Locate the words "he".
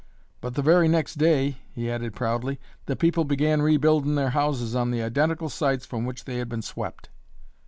1.73-1.91